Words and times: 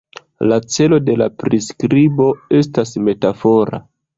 La 0.51 0.55
celo 0.75 0.97
de 1.09 1.17
la 1.23 1.27
priskribo 1.43 2.27
estas 2.63 2.99
metafora. 3.11 3.83